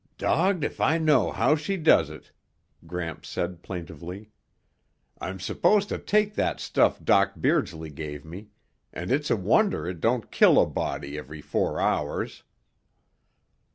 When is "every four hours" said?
11.19-12.41